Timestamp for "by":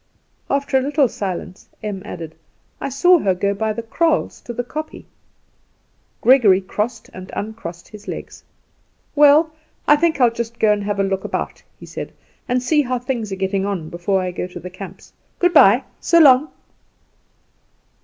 3.53-3.71